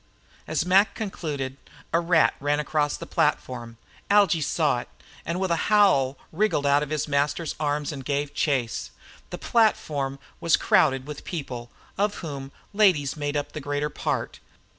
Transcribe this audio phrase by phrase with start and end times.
[0.47, 1.57] As Mac concluded,
[1.93, 3.77] a rat ran across the platform.
[4.09, 4.89] Algy saw it,
[5.27, 8.89] and with a howl wriggled out of his master's arms and gave chase.
[9.29, 11.69] The platform was crowded with people,
[11.99, 14.39] of whom ladies made up the greater part.